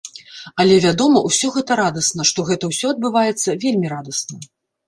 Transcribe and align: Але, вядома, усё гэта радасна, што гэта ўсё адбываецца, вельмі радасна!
Але, 0.63 0.77
вядома, 0.85 1.21
усё 1.29 1.51
гэта 1.59 1.77
радасна, 1.81 2.25
што 2.31 2.47
гэта 2.49 2.73
ўсё 2.73 2.85
адбываецца, 2.95 3.59
вельмі 3.67 3.87
радасна! 3.95 4.37